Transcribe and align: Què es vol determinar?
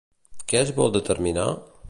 Què 0.53 0.57
es 0.61 0.71
vol 0.81 0.91
determinar? 0.97 1.47